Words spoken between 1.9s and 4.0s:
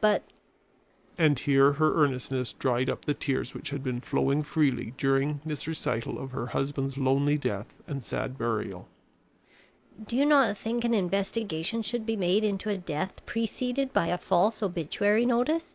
earnestness dried up the tears which had been